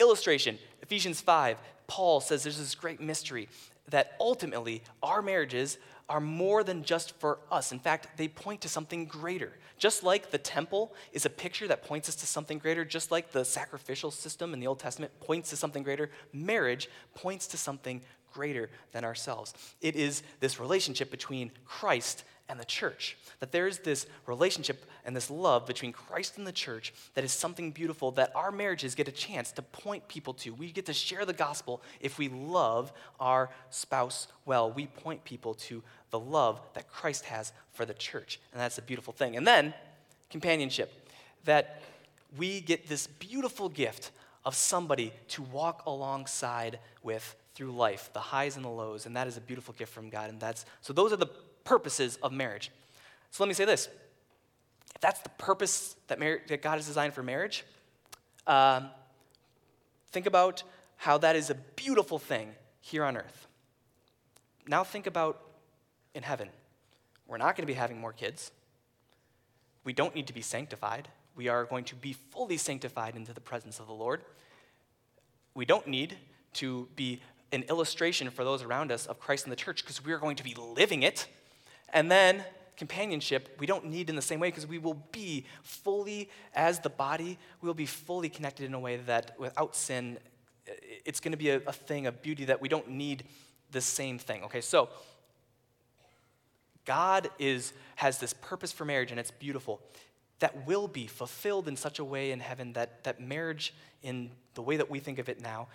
[0.00, 1.58] illustration Ephesians 5.
[1.86, 3.48] Paul says there's this great mystery
[3.90, 7.70] that ultimately our marriages are more than just for us.
[7.70, 9.52] In fact, they point to something greater.
[9.76, 13.30] Just like the temple is a picture that points us to something greater, just like
[13.30, 18.00] the sacrificial system in the Old Testament points to something greater, marriage points to something
[18.32, 19.54] greater than ourselves.
[19.80, 23.16] It is this relationship between Christ and the church.
[23.40, 27.70] That there's this relationship and this love between Christ and the church that is something
[27.70, 30.52] beautiful that our marriages get a chance to point people to.
[30.54, 34.70] We get to share the gospel if we love our spouse well.
[34.70, 38.40] We point people to the love that Christ has for the church.
[38.52, 39.36] And that's a beautiful thing.
[39.36, 39.74] And then,
[40.30, 40.92] companionship.
[41.44, 41.80] That
[42.36, 44.10] we get this beautiful gift
[44.44, 49.26] of somebody to walk alongside with through life, the highs and the lows, and that
[49.26, 50.30] is a beautiful gift from God.
[50.30, 51.28] And that's so those are the
[51.68, 52.70] purposes of marriage.
[53.30, 53.88] So let me say this
[54.94, 57.62] if that's the purpose that, mar- that God has designed for marriage,
[58.46, 58.88] um,
[60.10, 60.62] think about
[60.96, 63.46] how that is a beautiful thing here on earth.
[64.66, 65.42] Now think about
[66.14, 66.48] in heaven.
[67.26, 68.50] We're not going to be having more kids.
[69.84, 71.08] We don't need to be sanctified.
[71.36, 74.22] We are going to be fully sanctified into the presence of the Lord.
[75.54, 76.16] We don't need
[76.54, 77.20] to be
[77.52, 80.36] an illustration for those around us of Christ in the church because we are going
[80.36, 81.26] to be living it.
[81.92, 82.44] And then
[82.76, 86.90] companionship, we don't need in the same way because we will be fully, as the
[86.90, 90.18] body, we will be fully connected in a way that without sin,
[91.04, 93.24] it's going to be a, a thing of beauty that we don't need
[93.72, 94.44] the same thing.
[94.44, 94.88] Okay, so
[96.84, 99.80] God is, has this purpose for marriage and it's beautiful
[100.38, 104.62] that will be fulfilled in such a way in heaven that, that marriage, in the
[104.62, 105.68] way that we think of it now,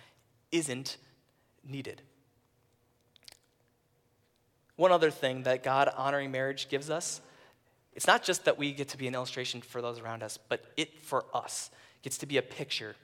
[0.50, 0.96] isn't
[1.66, 2.00] needed.
[4.76, 7.20] One other thing that God honoring marriage gives us
[7.94, 10.64] it's not just that we get to be an illustration for those around us, but
[10.76, 11.70] it for us
[12.02, 12.96] gets to be a picture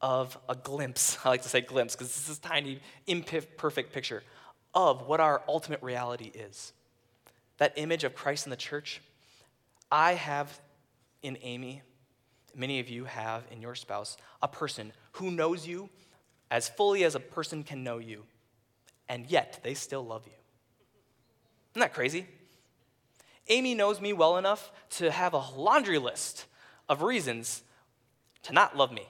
[0.00, 1.18] of a glimpse.
[1.24, 4.22] I like to say glimpse because this is tiny, imperfect picture
[4.72, 6.72] of what our ultimate reality is.
[7.58, 9.00] That image of Christ in the church,
[9.90, 10.60] I have
[11.22, 11.82] in Amy,
[12.54, 15.88] many of you have in your spouse, a person who knows you
[16.50, 18.24] as fully as a person can know you,
[19.08, 20.43] and yet they still love you.
[21.74, 22.26] Isn't that crazy?
[23.48, 26.46] Amy knows me well enough to have a laundry list
[26.88, 27.62] of reasons
[28.44, 29.08] to not love me,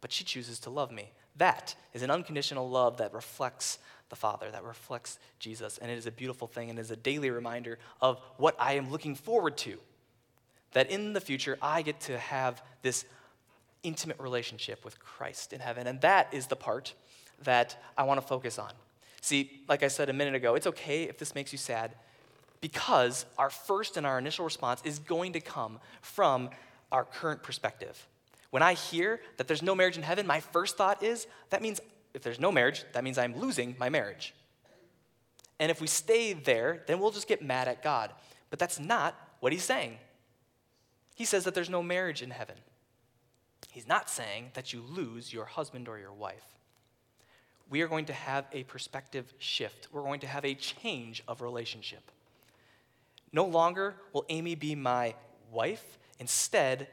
[0.00, 1.10] but she chooses to love me.
[1.36, 3.78] That is an unconditional love that reflects
[4.08, 7.30] the Father, that reflects Jesus, and it is a beautiful thing and is a daily
[7.30, 9.78] reminder of what I am looking forward to.
[10.72, 13.04] That in the future, I get to have this
[13.82, 16.94] intimate relationship with Christ in heaven, and that is the part
[17.42, 18.72] that I want to focus on.
[19.22, 21.94] See, like I said a minute ago, it's okay if this makes you sad.
[22.62, 26.48] because our first and our initial response is going to come from
[26.90, 28.06] our current perspective.
[28.50, 31.80] When I hear that there's no marriage in heaven, my first thought is that means
[32.14, 34.32] if there's no marriage, that means I'm losing my marriage.
[35.58, 38.12] And if we stay there, then we'll just get mad at God.
[38.48, 39.98] But that's not what he's saying.
[41.14, 42.56] He says that there's no marriage in heaven.
[43.70, 46.44] He's not saying that you lose your husband or your wife.
[47.72, 49.88] We are going to have a perspective shift.
[49.90, 52.02] We're going to have a change of relationship.
[53.32, 55.14] No longer will Amy be my
[55.50, 55.96] wife.
[56.18, 56.86] Instead,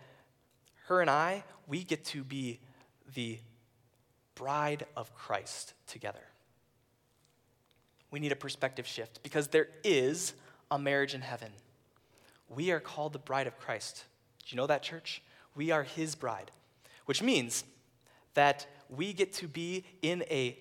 [0.86, 2.62] her and I, we get to be
[3.14, 3.40] the
[4.36, 6.24] bride of Christ together.
[8.10, 10.32] We need a perspective shift because there is
[10.72, 11.52] a marriage in heaven.
[12.48, 14.06] We are called the bride of Christ.
[14.46, 15.22] Do you know that, church?
[15.56, 16.52] We are his bride,
[17.04, 17.66] which means
[18.34, 20.58] that we get to be in a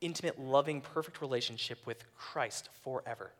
[0.00, 3.32] intimate, loving, perfect relationship with Christ forever.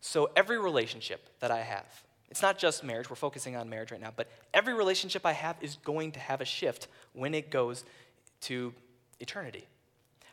[0.00, 4.00] So every relationship that I have, it's not just marriage, we're focusing on marriage right
[4.00, 7.84] now, but every relationship I have is going to have a shift when it goes
[8.42, 8.72] to
[9.20, 9.66] eternity.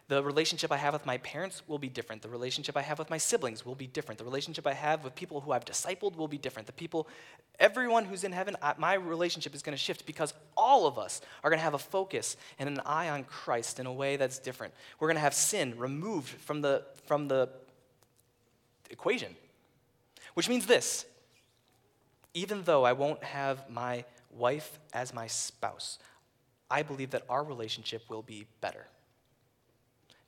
[0.10, 2.22] The relationship I have with my parents will be different.
[2.22, 4.20] The relationship I have with my siblings will be different.
[4.20, 6.66] The relationship I have with people who I've discipled will be different.
[6.66, 7.08] The people,
[7.58, 11.22] everyone who's in heaven, I, my relationship is going to shift because all of us
[11.44, 14.40] are going to have a focus and an eye on Christ in a way that's
[14.40, 14.74] different.
[15.00, 17.50] We're going to have sin removed from the, from the
[18.90, 19.36] equation,
[20.34, 21.06] which means this
[22.34, 26.00] even though I won't have my wife as my spouse,
[26.70, 28.88] I believe that our relationship will be better.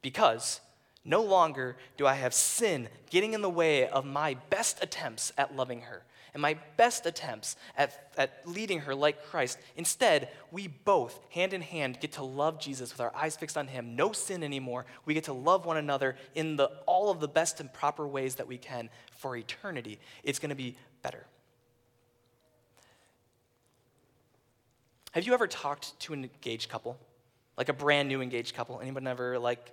[0.06, 0.62] Because
[1.04, 5.56] no longer do I have sin getting in the way of my best attempts at
[5.56, 6.04] loving her
[6.36, 9.58] and my best attempts at, at leading her like Christ.
[9.78, 13.68] Instead, we both, hand in hand, get to love Jesus with our eyes fixed on
[13.68, 13.96] him.
[13.96, 14.86] No sin anymore.
[15.06, 18.36] We get to love one another in the, all of the best and proper ways
[18.36, 19.98] that we can for eternity.
[20.24, 21.26] It's going to be better.
[25.14, 26.96] Have you ever talked to an engaged couple?
[27.58, 28.80] Like a brand new engaged couple?
[28.82, 29.72] Anyone ever like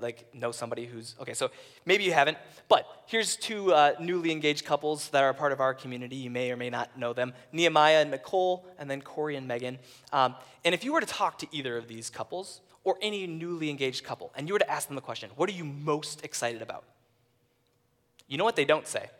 [0.00, 1.34] like know somebody who's okay?
[1.34, 1.50] So
[1.84, 5.74] maybe you haven't, but here's two uh, newly engaged couples that are part of our
[5.74, 6.16] community.
[6.16, 9.78] You may or may not know them: Nehemiah and Nicole, and then Corey and Megan.
[10.12, 10.34] Um,
[10.64, 14.04] and if you were to talk to either of these couples or any newly engaged
[14.04, 16.84] couple, and you were to ask them the question, "What are you most excited about?"
[18.28, 19.10] You know what they don't say?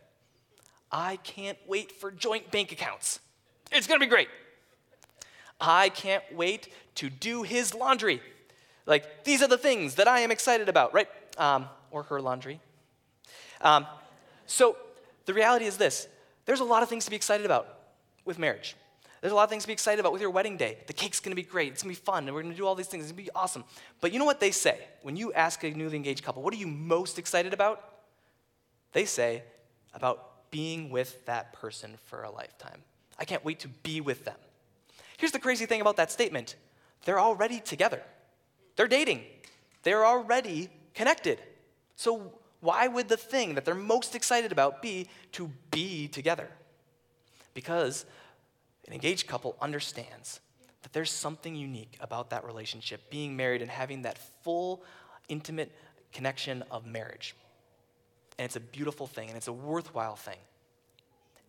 [0.90, 3.20] I can't wait for joint bank accounts.
[3.70, 4.28] It's gonna be great.
[5.60, 8.20] I can't wait to do his laundry.
[8.86, 11.08] Like, these are the things that I am excited about, right?
[11.36, 12.60] Um, or her laundry.
[13.60, 13.86] Um,
[14.46, 14.76] so,
[15.24, 16.08] the reality is this
[16.44, 17.68] there's a lot of things to be excited about
[18.24, 18.76] with marriage.
[19.20, 20.78] There's a lot of things to be excited about with your wedding day.
[20.86, 22.86] The cake's gonna be great, it's gonna be fun, and we're gonna do all these
[22.86, 23.04] things.
[23.04, 23.64] It's gonna be awesome.
[24.00, 24.78] But you know what they say?
[25.02, 27.82] When you ask a newly engaged couple, what are you most excited about?
[28.92, 29.42] They say,
[29.96, 32.82] about being with that person for a lifetime.
[33.18, 34.36] I can't wait to be with them.
[35.16, 36.54] Here's the crazy thing about that statement
[37.04, 38.02] they're already together,
[38.76, 39.22] they're dating,
[39.82, 41.40] they're already connected.
[41.96, 46.48] So, why would the thing that they're most excited about be to be together?
[47.54, 48.06] Because
[48.86, 50.40] an engaged couple understands
[50.82, 54.84] that there's something unique about that relationship, being married and having that full,
[55.28, 55.72] intimate
[56.12, 57.34] connection of marriage.
[58.38, 60.38] And it's a beautiful thing and it's a worthwhile thing.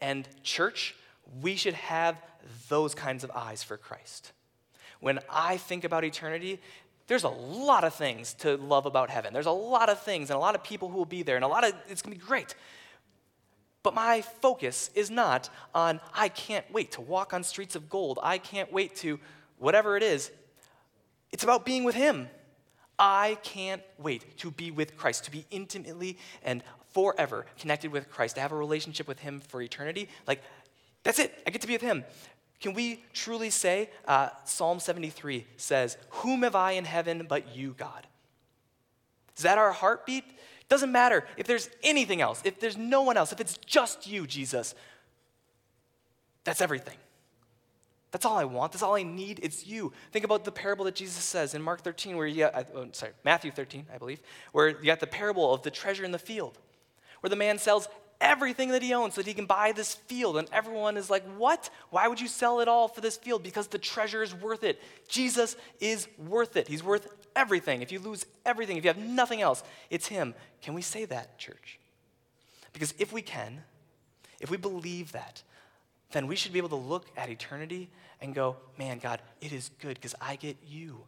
[0.02, 0.96] And, church,
[1.42, 2.16] we should have
[2.70, 4.32] those kinds of eyes for Christ.
[5.00, 6.60] When I think about eternity,
[7.08, 9.34] there's a lot of things to love about heaven.
[9.34, 11.46] There's a lot of things and a lot of people who will be there, and
[11.46, 12.56] a lot of it's gonna be great.
[13.84, 18.20] But my focus is not on, I can't wait to walk on streets of gold.
[18.22, 19.20] I can't wait to
[19.58, 20.32] whatever it is.
[21.32, 22.28] It's about being with Him.
[23.00, 28.36] I can't wait to be with Christ, to be intimately and forever connected with Christ,
[28.36, 30.10] to have a relationship with Him for eternity.
[30.26, 30.42] Like,
[31.08, 31.42] that's it.
[31.48, 32.04] I get to be with him.
[32.60, 37.76] Can we truly say, uh, Psalm 73 says, Whom have I in heaven but you,
[37.78, 38.08] God?
[39.36, 40.24] Is that our heartbeat?
[40.70, 44.28] Doesn't matter if there's anything else, if there's no one else, if it's just you,
[44.28, 44.76] Jesus.
[46.44, 46.98] That's everything.
[48.12, 48.72] That's all I want.
[48.72, 49.40] That's all I need.
[49.44, 49.94] It's you.
[50.12, 53.12] Think about the parable that Jesus says in Mark 13, where you got, oh, sorry,
[53.24, 54.22] Matthew 13, I believe,
[54.54, 56.58] where you got the parable of the treasure in the field,
[57.20, 57.88] where the man sells
[58.20, 60.38] everything that he owns so that he can buy this field.
[60.38, 61.70] And everyone is like, What?
[61.90, 63.44] Why would you sell it all for this field?
[63.44, 64.82] Because the treasure is worth it.
[65.08, 66.68] Jesus is worth it.
[66.68, 67.82] He's worth everything.
[67.82, 70.34] If you lose everything, if you have nothing else, it's him.
[70.62, 71.80] Can we say that, church?
[72.74, 73.64] Because if we can,
[74.40, 75.44] if we believe that,
[76.12, 77.90] then we should be able to look at eternity
[78.22, 81.02] and go, Man, God, it is good because I get you.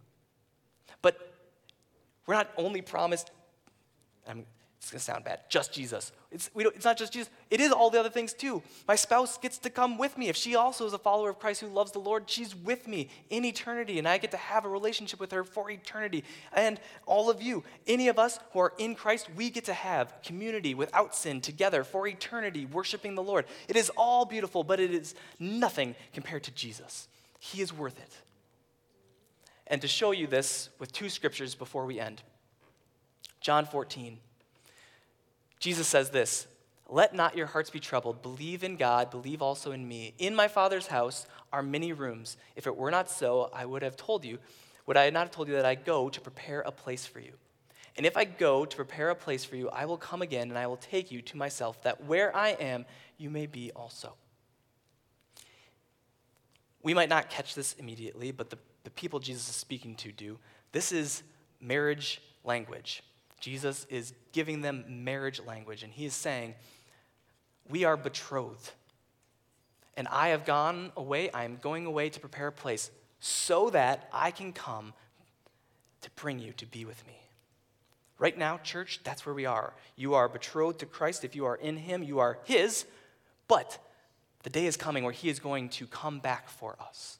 [1.02, 1.34] But
[2.26, 3.32] we're not only promised,
[4.28, 4.46] I'm
[4.80, 6.14] it's to sound bad, just Jesus.
[6.32, 8.64] It's, it's not just Jesus, it is all the other things too.
[8.88, 10.30] My spouse gets to come with me.
[10.30, 13.10] If she also is a follower of Christ who loves the Lord, she's with me
[13.30, 16.24] in eternity, and I get to have a relationship with her for eternity.
[16.54, 20.14] And all of you, any of us who are in Christ, we get to have
[20.24, 23.46] community without sin together for eternity, worshiping the Lord.
[23.68, 27.10] It is all beautiful, but it is nothing compared to Jesus.
[27.40, 28.18] He is worth it.
[29.68, 32.24] And to show you this with two scriptures before we end
[33.42, 34.20] John 14.
[35.60, 36.48] Jesus says this
[36.88, 38.22] Let not your hearts be troubled.
[38.22, 40.14] Believe in God, believe also in me.
[40.18, 42.38] In my Father's house are many rooms.
[42.56, 44.40] If it were not so, I would have told you.
[44.86, 47.34] Would I not have told you that I go to prepare a place for you?
[47.96, 50.58] And if I go to prepare a place for you, I will come again and
[50.58, 52.86] I will take you to myself, that where I am,
[53.18, 54.14] you may be also.
[56.82, 60.40] We might not catch this immediately, but the, the people Jesus is speaking to do.
[60.72, 61.24] This is
[61.60, 63.04] marriage language.
[63.40, 66.56] Jesus is giving them marriage language, and he is saying,
[67.70, 68.72] We are betrothed.
[69.96, 74.08] And I have gone away, I am going away to prepare a place so that
[74.14, 74.94] I can come
[76.02, 77.20] to bring you to be with me.
[78.18, 79.74] Right now, church, that's where we are.
[79.96, 81.24] You are betrothed to Christ.
[81.24, 82.86] If you are in him, you are his.
[83.48, 83.78] But
[84.44, 87.18] the day is coming where he is going to come back for us,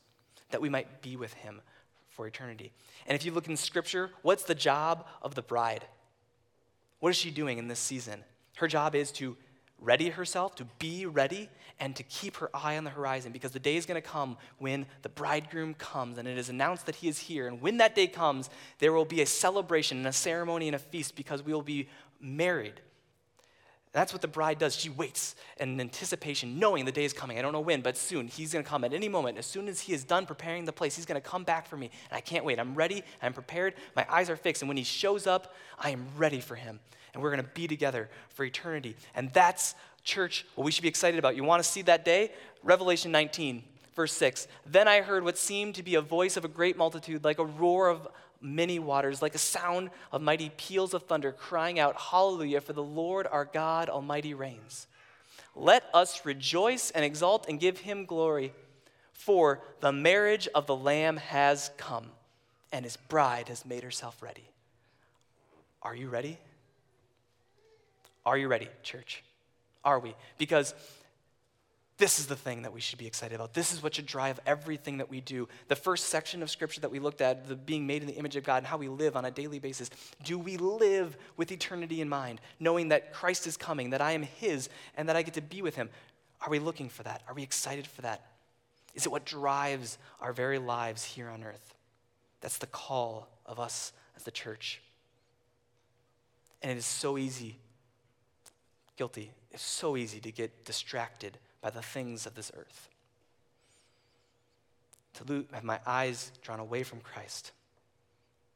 [0.52, 1.62] that we might be with him
[2.08, 2.72] for eternity.
[3.08, 5.86] And if you look in scripture, what's the job of the bride?
[7.00, 8.24] What is she doing in this season?
[8.56, 9.38] Her job is to
[9.82, 13.60] ready herself, to be ready, and to keep her eye on the horizon because the
[13.60, 17.08] day is going to come when the bridegroom comes and it is announced that he
[17.08, 17.48] is here.
[17.48, 20.80] And when that day comes, there will be a celebration and a ceremony and a
[20.80, 21.88] feast because we will be
[22.20, 22.82] married.
[23.92, 24.76] That's what the bride does.
[24.76, 27.40] She waits in anticipation, knowing the day is coming.
[27.40, 28.28] I don't know when, but soon.
[28.28, 29.40] He's going to come at any moment.
[29.40, 31.76] As soon as he is done preparing the place, he's going to come back for
[31.76, 31.90] me.
[32.10, 32.60] And I can't wait.
[32.60, 33.04] I'm ready.
[33.22, 33.74] I'm prepared.
[33.96, 34.62] My eyes are fixed.
[34.62, 36.80] And when he shows up, I am ready for him.
[37.14, 38.96] And we're going to be together for eternity.
[39.16, 39.74] And that's,
[40.04, 41.36] church, what we should be excited about.
[41.36, 42.32] You want to see that day?
[42.62, 43.64] Revelation 19,
[43.96, 44.48] verse 6.
[44.68, 47.46] Then I heard what seemed to be a voice of a great multitude, like a
[47.46, 48.08] roar of
[48.42, 52.84] many waters, like a sound of mighty peals of thunder, crying out, Hallelujah, for the
[52.84, 54.88] Lord our God Almighty reigns.
[55.56, 58.54] Let us rejoice and exult and give him glory,
[59.14, 62.06] for the marriage of the Lamb has come,
[62.72, 64.50] and his bride has made herself ready.
[65.82, 66.38] Are you ready?
[68.26, 69.24] Are you ready, church?
[69.84, 70.14] Are we?
[70.38, 70.74] Because
[72.00, 73.54] this is the thing that we should be excited about.
[73.54, 75.50] This is what should drive everything that we do.
[75.68, 78.38] The first section of scripture that we looked at, the being made in the image
[78.38, 79.92] of God and how we live on a daily basis.
[80.24, 84.24] Do we live with eternity in mind, knowing that Christ is coming, that I am
[84.24, 85.90] His, and that I get to be with Him?
[86.42, 87.22] Are we looking for that?
[87.28, 88.26] Are we excited for that?
[88.96, 91.76] Is it what drives our very lives here on earth?
[92.40, 94.82] That's the call of us as the church.
[96.62, 97.58] And it is so easy,
[98.96, 102.90] guilty, it's so easy to get distracted by the things of this earth.
[105.26, 107.52] To have my eyes drawn away from Christ.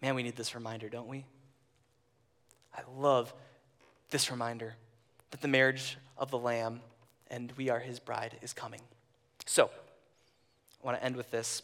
[0.02, 1.26] Man, we need this reminder, don't we?
[2.76, 3.34] I love
[4.10, 4.76] this reminder
[5.32, 6.82] that the marriage of the Lamb
[7.28, 8.82] and we are his bride is coming.
[9.46, 11.64] So, I want to end with this.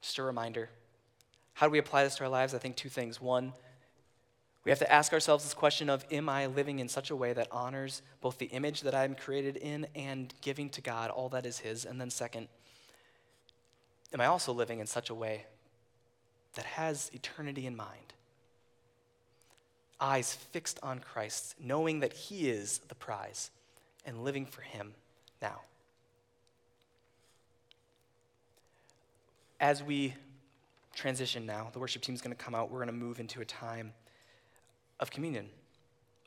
[0.00, 0.68] Just a reminder.
[1.54, 2.54] How do we apply this to our lives?
[2.54, 3.20] I think two things.
[3.20, 3.52] One,
[4.64, 7.32] we have to ask ourselves this question of Am I living in such a way
[7.34, 11.44] that honors both the image that I'm created in and giving to God all that
[11.44, 11.84] is His?
[11.84, 12.48] And then, second,
[14.12, 15.44] am I also living in such a way
[16.54, 18.14] that has eternity in mind?
[20.00, 23.50] Eyes fixed on Christ, knowing that He is the prize,
[24.06, 24.94] and living for Him
[25.42, 25.60] now.
[29.60, 30.14] As we
[30.94, 32.70] transition now, the worship team is going to come out.
[32.70, 33.92] We're going to move into a time
[35.00, 35.48] of communion.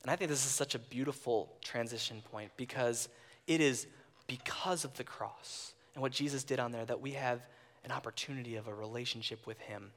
[0.04, 3.10] And I think this is such a beautiful transition point because
[3.46, 3.88] it is
[4.28, 7.48] because of the cross and what Jesus did on there that we have
[7.84, 9.92] an opportunity of a relationship with Him.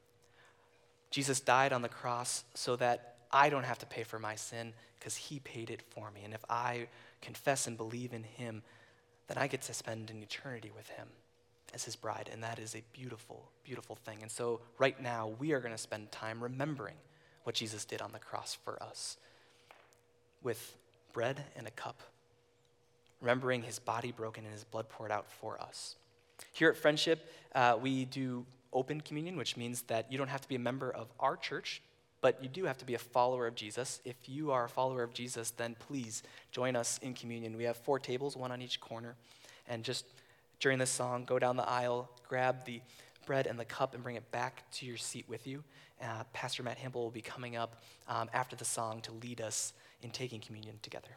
[1.10, 4.72] Jesus died on the cross so that I don't have to pay for my sin
[4.98, 6.22] because He paid it for me.
[6.24, 6.86] And if I
[7.20, 8.62] confess and believe in Him,
[9.28, 11.08] then I get to spend an eternity with Him
[11.74, 12.30] as His bride.
[12.32, 14.18] And that is a beautiful, beautiful thing.
[14.22, 16.96] And so, right now, we are going to spend time remembering
[17.44, 19.16] what Jesus did on the cross for us
[20.42, 20.76] with
[21.12, 22.02] bread and a cup,
[23.20, 25.96] remembering his body broken and his blood poured out for us.
[26.52, 30.48] Here at Friendship, uh, we do open communion, which means that you don't have to
[30.48, 31.82] be a member of our church,
[32.20, 34.00] but you do have to be a follower of Jesus.
[34.04, 36.22] If you are a follower of Jesus, then please
[36.52, 37.56] join us in communion.
[37.56, 39.16] We have four tables, one on each corner.
[39.68, 40.04] And just
[40.60, 42.80] during this song, go down the aisle, grab the
[43.30, 45.62] bread and the cup and bring it back to your seat with you.
[46.02, 49.72] Uh, Pastor Matt Hempel will be coming up um, after the song to lead us
[50.02, 51.10] in taking communion together.